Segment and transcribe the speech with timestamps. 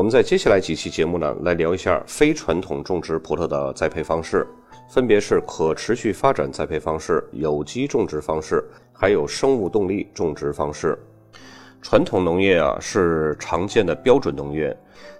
[0.00, 4.46] 我们在接下来几期节目呢，来聊一下非传统种植葡萄的栽培方式，
[4.88, 8.64] 分别是可持续发展栽培方式、有机种植方式，
[8.94, 10.98] 还有生物动力种植方式。
[11.82, 14.74] 传统农业啊，是常见的标准农业。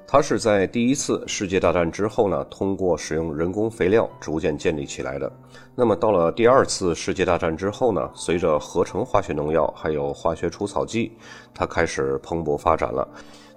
[0.07, 5.31] 它是在第一次世界大战之后呢，通过使用人工肥料逐渐建立起来的。
[5.75, 11.13] 那么到了第二次世界大战之后呢，随着合成化学农药还有化学除草剂，
[11.53, 13.07] 它开始蓬勃发展了。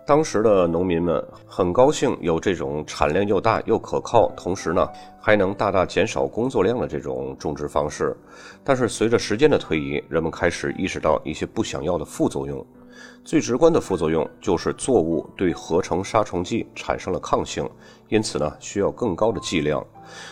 [0.05, 4.85] 当时的农民们很高兴有这种产量又大又可靠，同时呢
[5.21, 8.13] 还能大大减少工作量的这种种植方式。
[8.66, 12.66] 但是随着时间的推移，人们开始意识到一些不想要的副作用。
[13.23, 17.67] 最直观的副作用就是作物对合成杀虫剂产生了抗性，
[18.09, 19.81] 因此呢需要更高的剂量。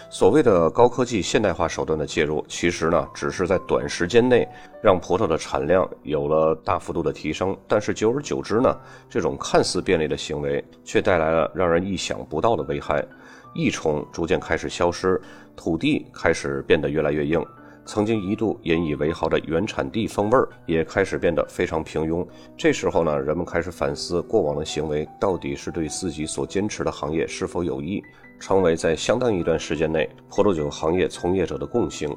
[0.10, 4.48] 所谓的高科技现代化手段的介入，其实呢只是在短时间内
[4.82, 8.76] 让葡萄的产量有了大幅度的提升，但是久而久之呢，
[9.10, 13.06] 这种看似便利的行为却带来了让人意想不到的危害。
[13.54, 15.22] 益虫逐渐开始消失，
[15.56, 17.46] 土地开始变得越来越硬。
[17.84, 22.26] 曾经一度引以为豪的原产地风味儿也开始变得非常平庸。
[22.56, 28.02] 这时候呢，人们开始反思过往的行为到底是对自己所坚持的行业是否有益，
[28.42, 32.14] 成为在相当一段时间内葡萄酒行业从业者的共性。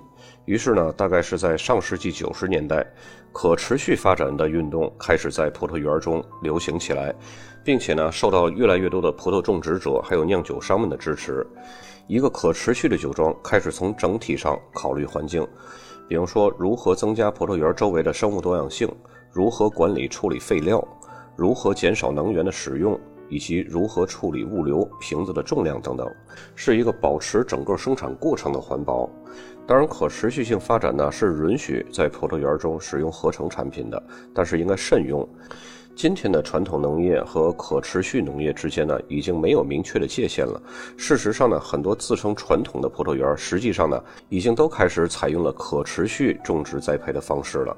[0.46, 2.84] 于是呢，大概是在上世纪九十年代，
[3.30, 7.14] 可持续发展的运动开始在葡萄园中流行起来，
[7.62, 11.46] 并且呢，受到越来越多的葡萄种植者还有酿酒商们的支持。
[12.06, 15.46] 一个可持续的酒庄开始从整体上考虑环境，
[16.08, 18.88] 比如说如何增加葡萄园周围的生物多样性，
[19.30, 20.86] 如何管理处理废料，
[21.36, 26.10] 如何减少能源的使用，以及如何处理物流瓶子的重量等等，
[26.54, 29.08] 是一个保持整个生产过程的环保。
[29.66, 34.02] 当然，可持续性发展呢是允许在葡萄园中使用合成产品的，
[34.34, 35.26] 但是应该慎用。
[35.96, 40.60] 今天的传统农业和可持续农业之间呢，已经没有明确的界限了。
[40.96, 47.76] 事实上呢，很多自称传统的葡萄园，实际上呢，已经都开始采用了可持续种植栽培的方式了。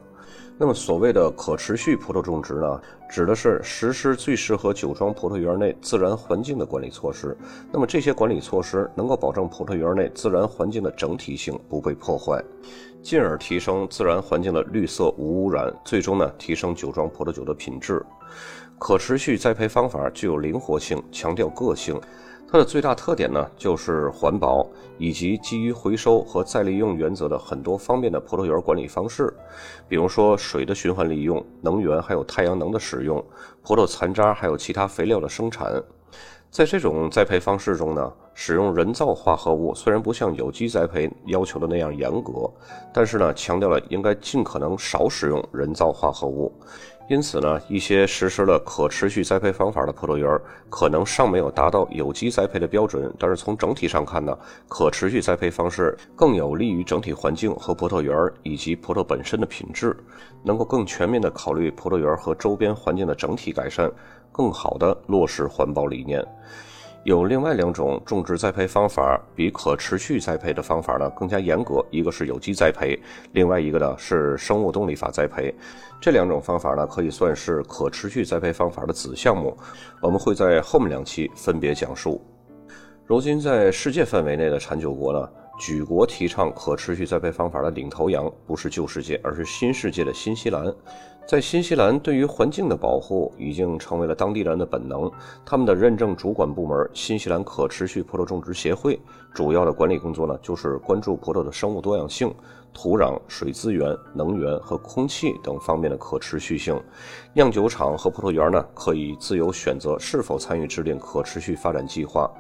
[0.59, 2.81] 那么，所谓的可持续葡萄种植呢，
[3.11, 7.37] 指的是实施最适合酒庄葡萄园内自然环境的管理措施。
[7.71, 12.43] 那么，这些管理措施能够保证葡萄园内自然环境的整体性不被破坏。
[13.07, 18.05] 进而提升自然环境的绿色无污染，最终呢提升酒庄葡萄酒的品质。
[18.81, 22.01] 可持续栽培方法具有灵活性，强调个性。
[22.51, 24.67] 它的最大特点呢就是环保，
[24.99, 29.33] 以及基于回收和再利用原则的很多方面的葡萄园管理方式，
[29.89, 33.25] 比如说水的循环利用、能源还有太阳能的使用、
[33.63, 35.81] 葡萄残渣还有其他肥料的生产。
[36.51, 42.51] 在这种栽培方式中呢，使用人造化合物虽然不像有机栽培要求的那样严格，
[42.95, 46.51] 但是呢，强调了应该尽可能少使用人造化合物。
[47.09, 54.37] 因此呢，一些实施了可持续栽培方法的葡萄园可能尚没有达到有机栽培的标准，但是从整体上看呢，
[54.67, 59.97] 可持续栽培方式更有利于整体环境和葡萄园以及葡萄本身的品质，
[60.43, 63.89] 能够更全面地考虑葡萄园和周边环境的整体改善。
[64.37, 66.23] 更好地落实环保理念，
[67.05, 73.01] 有另外两种种植栽培方法比可持续栽培的方法呢更加严格，一个是有机栽培，
[73.33, 75.55] 另外一个呢是生物动力法栽培。
[75.99, 79.57] 这两种方法呢可以算是可持续栽培方法的子项目，
[80.03, 82.23] 我们会在后面两期分别讲述。
[83.07, 90.73] 如今在世界范围内的产酒国呢，举国提倡可持续栽培方法的领头羊不是旧世界，而是新世界的新西兰。
[91.27, 95.11] 在新西兰，对于环境的保护已经成为了当地人的本能。
[95.45, 99.01] 他们的认证主管部门——新西兰可持续葡萄种植协会，
[99.35, 102.33] 主要的管理工作呢，就是关注葡萄的生物多样性、
[102.73, 106.81] 土壤、水资源、能源和空气等方面的可持续性。
[107.33, 112.31] 酿酒厂和葡萄园呢，可以自由选择是否参与制定可持续发展计划。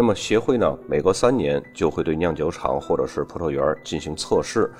[0.00, 4.70] 那么，协会呢，每隔三年就会对酿酒厂或者是葡萄园进行测试。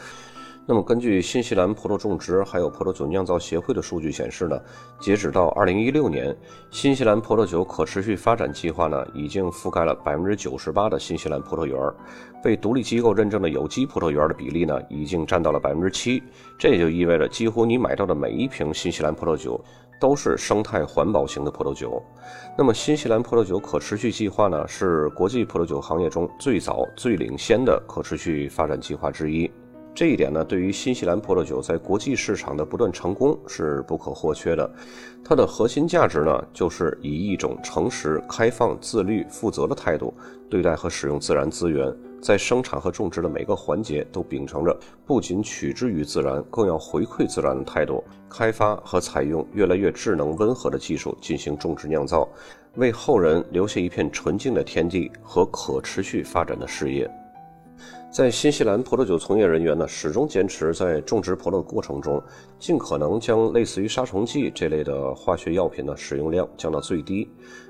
[0.64, 4.56] 那么，根据新西兰葡萄种植还有葡萄酒酿造协会的数据显示呢，
[5.00, 6.36] 截止到二零一六年，
[6.70, 11.76] 新西兰葡萄酒可持续发展计划呢，已经覆盖了百分之九十八的新西兰葡萄园，
[12.40, 16.22] 被独立机构认证的有机葡萄园的比例呢，已经占到了百分之七。
[16.56, 19.60] 这也就意味着，几乎你买到的每一瓶新西兰葡萄酒
[20.00, 22.02] 都是生态环保型的葡萄酒。
[22.56, 29.50] 那么，新西兰葡萄酒可持续计划呢，是国际葡萄酒行业中最早、最领先的可持续发展计划之一。
[29.94, 34.70] 这一点呢，对于新西兰葡萄酒在国际市场的不断成功是不可或缺的。
[35.24, 40.14] 它的核心价值呢，就是以一种诚实、开放、自律、负责的态度
[40.48, 44.76] 对待和使用自然资源，在生产和种植的每个环节都秉承着
[45.06, 52.28] 不仅取之于自然，更要回馈自然的态度，开发和采用越来越智能、温和的技术进行种植酿造。
[52.74, 57.10] 为后人留下一片纯净的天地和可持续发展的事业。
[58.10, 62.20] 在新西兰葡萄酒从业人员呢，始终坚持在种植葡萄的过程中，
[62.58, 67.28] 尽可能将类似于杀虫剂这类的化学药品的使用量降到最低。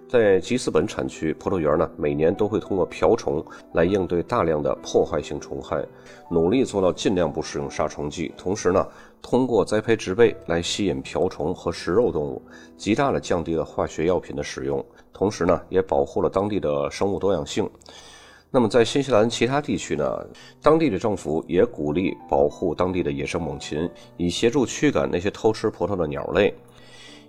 [0.08, 3.44] 在吉斯本产区，葡萄园呢每年都会通过瓢虫
[3.74, 5.84] 来应对大量的破坏性虫害，
[6.30, 8.32] 努力做到尽量不使用杀虫剂。
[8.36, 8.86] 同时呢，
[9.20, 12.40] 通过栽培植被来吸引瓢虫和食肉动物，
[12.76, 14.82] 极大的降低了化学药品的使用，
[15.12, 17.68] 同时呢，也保护了当地的生物多样性。
[18.50, 20.26] 那么，在新西兰其他地区呢，
[20.62, 26.54] 当地的政府也鼓励保护当地的野生猛禽，以协助驱赶那些偷吃葡萄的鸟类。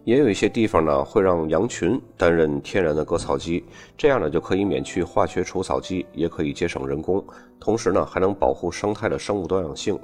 [0.06, 3.66] 也有一些地方呢，会让羊群担任天然的割草机，
[3.98, 7.22] 这样呢就可以免去化学除草剂，也可以节省人工，
[7.60, 10.00] 同时呢还能保护生态的生物多样性。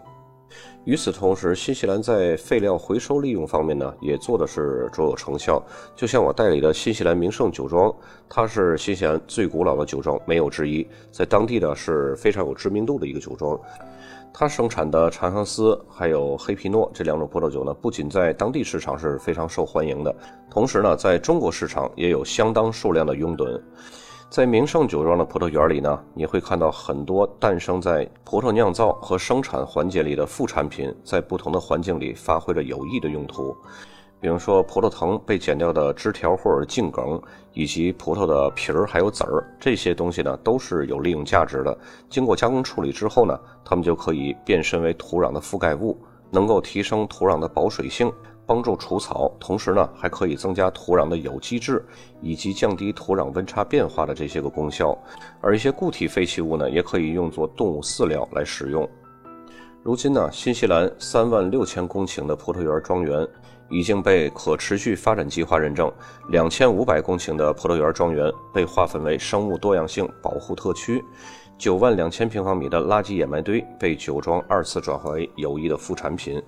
[0.84, 5.60] 与此同时，新西兰在废料回收利用方面呢，也做的是卓有成效。
[5.96, 7.92] 就像我代理的新西兰名胜酒庄，
[8.30, 13.60] 它是新西兰最古老的酒庄，没有之一，在当地呢是非常有知名度的一个酒庄。
[14.31, 20.13] 它生产的长相思还有黑皮诺这两种葡萄酒呢，不仅在当地市场是非常受欢迎的，
[20.52, 23.60] 同时呢，在中国市场也有相当数量的拥趸。
[24.27, 33.56] 在名胜酒庄的葡萄园里呢，你会看到很多诞生在葡萄酿造和生产环节里的副产品，在不同的环境里发挥着有益的用途。
[34.19, 37.22] 比如说，葡萄藤被剪掉的枝条或者茎梗，
[37.54, 41.78] 以及葡萄的皮儿还有籽儿，这些东西呢都是有利用价值的。
[42.10, 45.98] 经过加工处理之后呢，它们就可以变身为土壤的覆盖物，
[46.31, 48.12] 能够提升土壤的保水性。
[48.45, 51.83] 帮助除草，同时呢，还可以增加土壤的有机质，
[52.21, 54.97] 以及降低土壤温差变化的这些个功效。
[55.42, 58.88] 而一些固体废弃物呢，也可以用作动物饲料来使用。
[59.83, 63.27] 如今呢，新西兰三万六千公顷的葡萄园庄园
[63.69, 65.92] 已经被可持续发展计划认证，
[66.30, 71.03] 两千五百公顷的葡萄园庄园被划分为生物多样性保护特区，
[71.57, 76.42] 九万两千平方米的垃圾掩埋堆被酒庄二次转化为有益的副产品。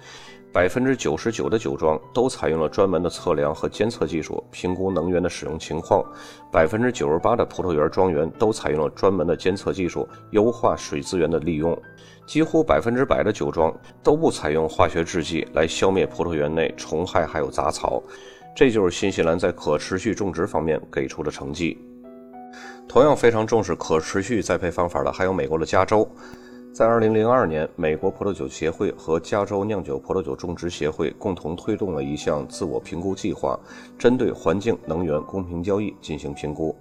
[0.58, 6.04] 百分之九十九的酒庄都采用了专门的测量和监测技术，评估能源的使用情况。
[6.52, 11.80] 百分之九十八的葡萄园庄园都采用了专门的监测技术，优化水资源的利用。
[12.26, 13.72] 几乎百分之百的酒庄
[14.02, 18.02] 都不采用化学制剂来消灭葡萄园内虫害还有杂草。
[18.56, 21.78] 这就是新西兰在可持续种植方面给出的成绩。
[22.90, 26.10] 同样非常重视可持续栽培方法的，还有美国的加州。
[26.78, 33.60] 在二零零二年，美国葡萄酒协会和加州酿酒葡萄酒种植协会共同推动了一项自我评估计划，
[33.98, 36.76] 针对环境、能源公平交易进行评估。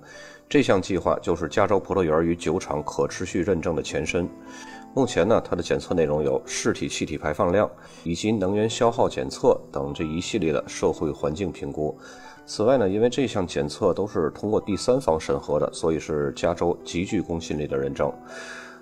[0.50, 4.28] 这项计划就是加州葡萄园与酒厂可持续认证的前身。
[4.92, 7.66] 目前呢，它的检测内容有室体气体排放量
[8.04, 11.96] 以及能源消耗检测等这一系列的社会环境评估。
[12.44, 18.12] 此外呢，因为这项检测都是通过第三方审核的，所以是加州极具公信力的认证。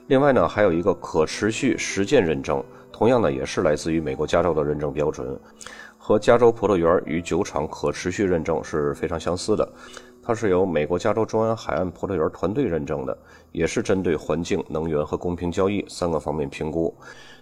[0.07, 2.63] 另外呢，还有一个可持续实践认证，
[2.93, 5.39] 同样呢也是来自于美国加州的认证标准，
[5.97, 9.67] 和加州葡萄园与酒厂可持续认证是非常相似的。
[10.23, 13.17] 它是由美国加州中央海岸葡萄园团队认证的，
[13.51, 16.95] 也是针对环境、能源和公平交易三个方面评估。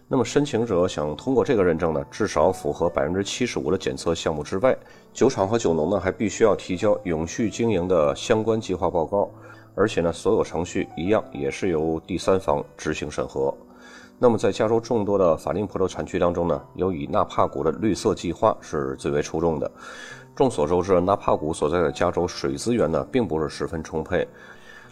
[0.07, 4.76] 那么申请者想通过这个认证呢，至少符合百分之七十五的检测项目之外，
[5.12, 9.28] 酒厂和酒农呢还必须要提交永续经营的相关计划报告。
[9.75, 13.52] 而且呢，所有程序一样也是由第三方执行审核。
[14.19, 19.69] 那么，在加州众多的法定葡萄产区当中呢，有以纳帕谷的绿色计划是最为出众的。
[20.37, 24.26] 众所周知，纳帕谷所在的加州水资源呢，并不是十分充沛。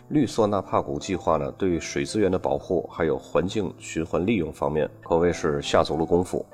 [0.08, 6.44] 绿色纳帕谷计划呢，对水资源的保护还有环境循环利用方面，可谓是下足了功夫。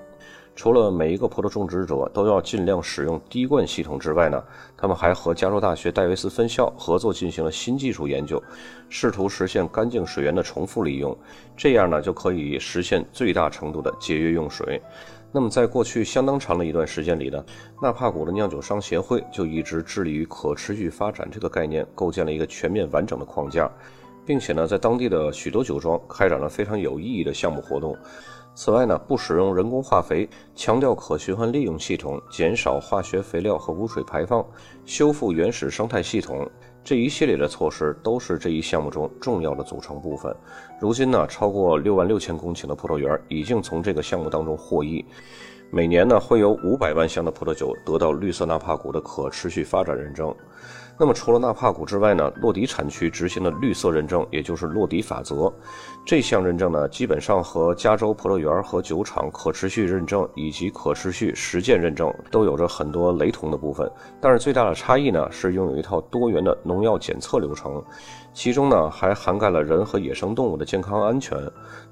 [0.56, 4.42] 除了每一个葡萄种植者都要尽量使用滴灌系统之外呢，
[4.75, 8.42] 他们还和加州大学戴维斯分校合作进行了新技术研究，
[8.88, 11.14] 试图实现干净水源的重复利用，
[11.54, 14.80] 这样呢就可以实现最大程度的节约用水。
[15.30, 17.44] 那么在过去相当长的一段时间里呢，
[17.82, 23.70] 纳帕谷的酿酒商协会就一直致力于可持续发展这个概念，构建了一个全面完整的框架，
[24.25, 27.94] 并且呢在当地的许多酒庄开展了非常有意义的项目活动。
[28.56, 34.42] 此外呢，不使用人工化肥，强调可循环利用系统，减少化学肥料和污水排放，
[34.86, 36.50] 修复原始生态系统，
[36.82, 40.34] 这一系列的措施都是这一项目中重要的组成部分。
[40.80, 45.04] 如今呢，超过六万六千公顷的葡萄园已经从这个项目当中获益，
[45.70, 50.34] 每年呢会有五百万箱的葡萄酒得到绿色纳帕谷的可持续发展认证。
[50.98, 55.52] 那么除了纳帕谷之外呢，洛迪产区执行的绿色认证，也就是洛迪法则，
[56.06, 63.90] 这项认证呢，基本上和加州葡萄园和酒厂可持续认证以及可持续实践认证都有着很多雷同的部分。
[64.20, 67.84] 但是最大的差异呢，是拥有一套多元的农药检测流程，
[68.32, 71.38] 其中呢还涵盖了人和野生动物的健康安全。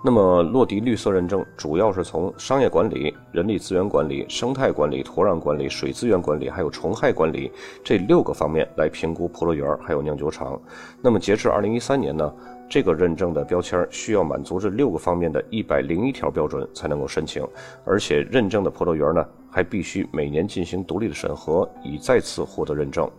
[0.02, 10.58] 那么洛迪绿色认证主要是从商业管理、人力资源管理、生态管理、土壤管理、水资源管理，还有虫害管理这六个方面来评估葡萄园还有酿酒厂。
[11.02, 12.32] 那么截至二零一三年呢，
[12.70, 17.44] 这个认证的标签需要满足这六个方面的一百零一条标准才能够申请，
[17.84, 23.10] 而且认证的葡萄园呢还必须每年进行独立的审核，以再次获得认证。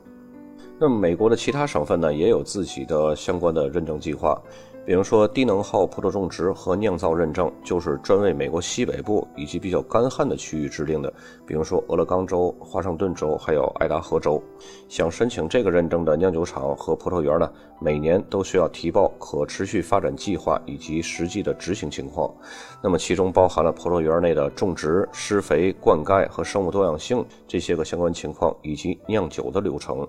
[0.80, 4.42] 那么美国的其他省份呢也有自己的相关的认证计划。
[4.86, 11.12] 比如说，低能耗葡萄种植和酿造认证就是专为美国西北部以及比较干旱的区域制定的。
[11.44, 14.42] 比如说，俄勒冈州、华盛顿州还有爱达荷州，
[14.88, 17.52] 想申请这个认证的酿酒厂和葡萄园呢，
[17.82, 22.32] 每年都需要提报可持续发展计划以及实际的执行情况。
[22.80, 30.08] 那么，其中包含了葡萄园内的种植、施肥、灌溉和生物多样性这些个相关情况，以及酿酒的流程。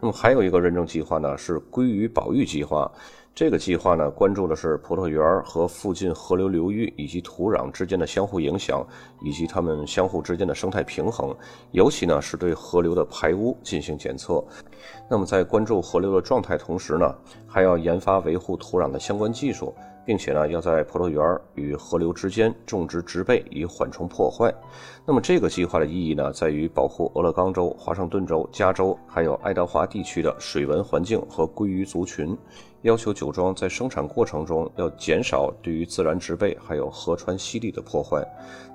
[0.00, 2.90] 那么，还有一个认证计划呢，是鲑鱼保育计划。
[3.34, 8.82] 这个计划呢，关注的是葡萄园和附近河流流域以及土壤之间的相互影响，
[9.22, 11.36] 以及它们相互之间的生态平衡，
[11.72, 14.42] 尤其呢是对河流的排污进行检测。
[15.10, 17.14] 那么在关注河流的状态同时呢，
[17.46, 19.74] 还要研发维护土壤的相关技术。
[20.06, 21.20] 并且呢，要在葡萄园
[21.54, 24.54] 与河流之间种植植被，以缓冲破坏。
[25.04, 32.36] 那么这个计划的意义呢，在于保护俄勒冈州、华盛顿州、加州还有爱德华地区的水文环境和鲑鱼族群。
[32.82, 38.24] 要求酒庄在生产过程中要减少对于自然植被还有河川溪地的破坏。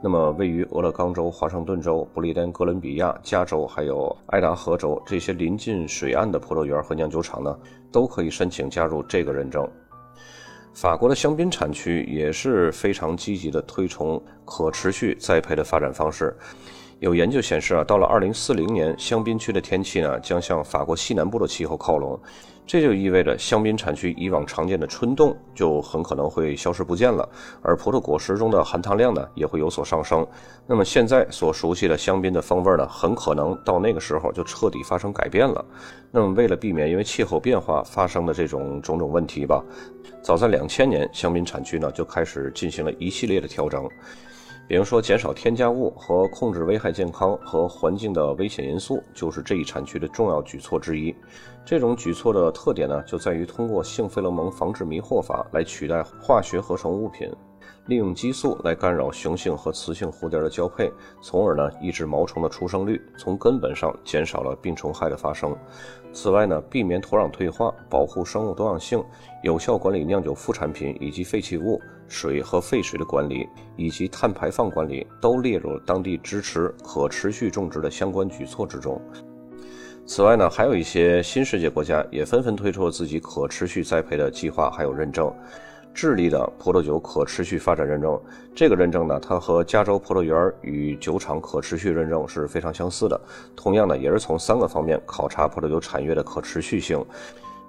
[0.04, 7.58] 那么，位于俄勒冈州、华盛顿州、不列颠哥伦比亚、加州还有爱达荷州这些临近水岸的葡萄园和酿酒厂呢，
[7.90, 9.66] 都可以申请加入这个认证。
[10.74, 16.36] 法国的香槟产区也是非常积极的推崇可持续栽培的发展方式。
[17.00, 22.20] 有研究显示啊，到了二零四零年，香槟区的天气呢将向法国西南部的气候靠拢。
[22.72, 27.28] 这就意味着香槟产区以往常见的春冻就很可能会消失不见了，
[27.62, 30.26] 而葡萄果实中的含糖量呢也会有所上升。
[30.66, 35.66] 那么现在所熟悉的香槟的风味呢，很可能到那个时候就彻底发生改变了。
[36.12, 39.62] 那么为了避免因为气候变化发生的这种种种问题吧，
[40.22, 43.86] 早在两千年，香槟产区呢就开始进行了一系列的调整。
[44.68, 51.14] 比如说，减少添加物和控制危害健康和环境的危险因素，就是这一产区的重要举措之一。
[51.66, 57.30] 这种举措的特点呢，就在于通过性费洛蒙防治迷惑法来取代化学合成物品，
[57.88, 60.90] 利用激素来干扰雄性和雌性蝴蝶的交配，
[61.22, 65.54] 从而呢抑制毛虫的出生率，从根本上减少了病虫害的发生。
[66.14, 69.04] 此外呢，避免土壤退化，保护生物多样性，
[69.44, 71.80] 有效管理酿酒副产品以及废弃物、
[72.12, 79.02] 水和废水的管理，以及碳排放管理，都列入了当地支持可持续种植的相关举措之中。
[80.06, 85.34] 此外呢，还有一些新世界国家也纷纷推出了自己可持续栽培的计划，还有认证。
[85.94, 88.18] 智利的葡萄酒可持续发展认证，
[88.56, 93.20] 这个认证呢，它和加州葡萄园与酒厂可持续认证是非常相似的。
[93.56, 97.04] 同样呢，也是从三个方面考察葡萄酒产业的可持续性。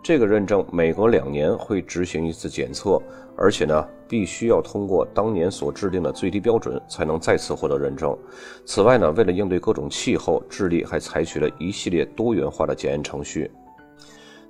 [0.02, 3.00] 这个认证每隔两年会执行一次检测，
[3.37, 8.18] 而且呢，必须要通过当年所制定的最低标准才能再次获得认证。
[8.66, 13.49] 此外呢，为了应对各种气候，智利还采取了一系列多元化的检验程序。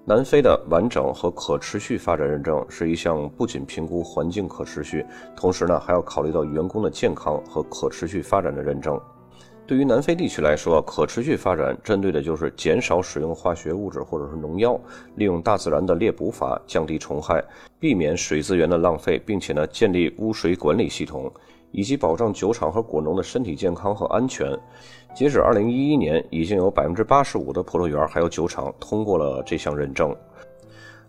[0.06, 5.04] 南非的完整和可持续发展认证是一项不仅评估环境可持续，
[5.37, 8.99] 同时呢还要考虑到员工的健康和可持续发展的认证。
[9.73, 14.79] 对于南非地区来说，可持续发展针对的就是减少使用化学物质或者是农药，
[15.14, 17.43] 利用大自然的猎捕法降低虫害，
[17.81, 21.33] 避免水资源的浪费，并且呢建立污水管理系统。
[21.71, 24.47] 以及保障酒厂和果农的身体健康和安全。
[25.14, 30.14] 截止二零一一年，已经有百分之八十五的葡萄园还有酒厂通过了这项认证。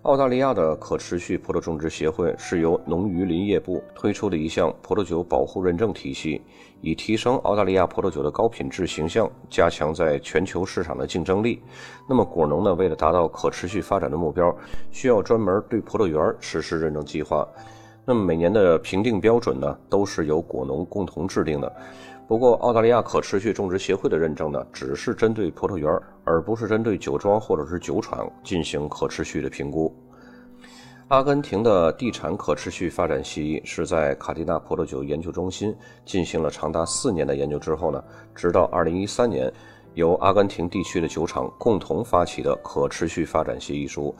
[0.04, 6.42] 澳大利亚的可持续葡萄种植协会是由农渔林业部推出的一项葡萄酒保护认证体系，
[6.82, 11.62] 以提升澳大利亚葡萄酒的高品质形象，加强在全球市场的竞争力。
[12.06, 14.54] 那么果农呢，为了达到可持续发展的目标，
[14.92, 17.48] 需要专门对葡萄园实施认证计划。
[18.06, 21.74] 那么每年的评定标准呢，都是由果农共同制定的。
[22.28, 25.92] 不过，澳大利亚可持续种植协会的认证呢，只是针对葡萄园，
[26.24, 29.94] 而不是针对酒庄或者是酒厂进行可持续的评估。
[31.10, 35.76] 阿根廷的地产可持续发展协议是在卡蒂纳葡萄酒研究中心
[36.06, 38.04] 进行了长达四年的研究之后呢，
[38.34, 39.52] 直到二零一三年。
[39.96, 44.16] 由阿根廷地区的酒厂共同发起的可持续发展协议书。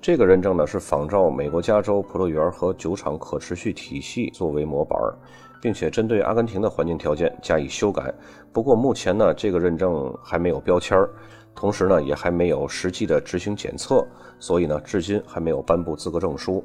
[0.00, 4.98] 这个认证呢是仿照美国加州葡萄园和酒厂可持续体系作为模板，
[5.66, 8.14] 并且针对阿根廷的环境条件加以修改。
[8.52, 11.10] 不过目前呢，这个认证还没有标签儿，
[11.56, 14.06] 同时呢也还没有实际的执行检测，
[14.38, 16.64] 所以呢至今还没有颁布资格证书。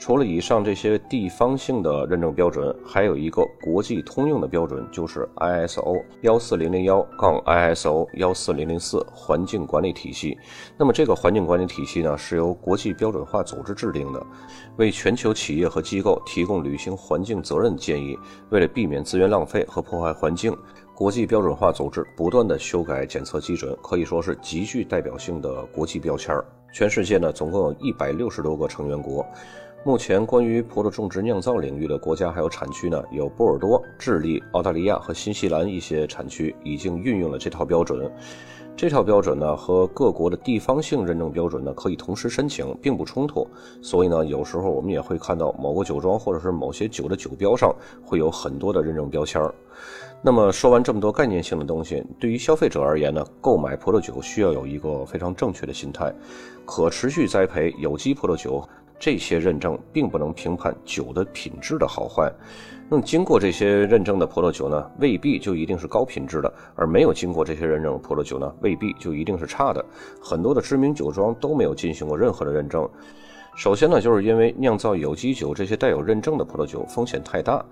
[0.00, 10.38] 除了以上这些地方性的认证标准，还有一个国际通用的标准，就是 ISO 幺四零零幺杠 ISO 幺四零零四环境管理体系。
[10.78, 14.26] 那么这个环境管理体系呢，是由国际标准化组织制定的，
[14.78, 18.18] 为全球企业和机构提供履行环境责任建议。
[18.48, 20.56] 为了避免资源浪费和破坏环境，
[20.94, 26.42] 国际标准化组织不断的修改检测基准，可以说是极具代表性的国际标签儿。
[26.72, 29.26] 全世界呢，总共有一百六十多个成员国。
[29.82, 38.12] 目前，关于葡萄种植酿造领域的国家还有产区呢，有波尔多、智利、澳大利亚和新西兰一些产区已经运用了这套标准。
[38.76, 43.48] 这套标准呢，和各国的地方性认证标准呢，可以同时申请，并不冲突。
[43.80, 49.54] 所以呢，有时候我们也会看到某个酒庄或者是某些酒的酒标上会有很多的认证标签儿。
[50.22, 56.14] 那么说完这么多概念性的东西，对于消费者而言呢，购买葡萄酒需要有一个非常正确的心态：
[56.66, 58.62] 可持续栽培有机葡萄酒。
[59.00, 62.30] 这些认证并不能评判酒的品质的好坏。
[62.88, 69.84] 那么，经过这些认证的葡萄酒呢，未必就一定是高品质的；而没有经过这些认证的葡萄酒呢，未必就一定是差的。
[70.20, 72.88] 很多的知名酒庄都没有进行过任何的认证。
[73.56, 77.64] 首先呢，就是因为酿造有机酒这些带有认证的葡萄酒风险太大；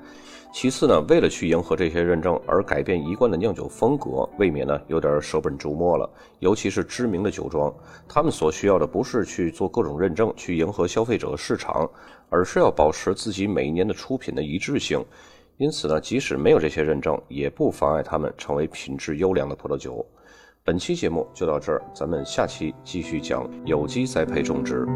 [0.50, 6.11] 其次呢，为了去迎合这些认证而改变一贯的酿酒风格，未免呢有点舍本逐末了。
[6.40, 7.73] 尤其是知名的酒庄，
[8.09, 11.88] 他们所需要的不是去做各种认证去迎合消费者市场，
[12.28, 15.05] 而是要保持自己每一年的出品的一致性。
[15.59, 20.05] 因此呢，即使没有这些认证，也不妨碍他们成为品质优良的葡萄酒。
[20.64, 24.87] 本期节目就到这儿，咱们下期继续讲有机栽培种植。